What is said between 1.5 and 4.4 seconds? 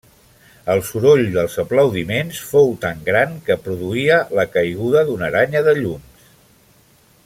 aplaudiments fou tan gran que produïa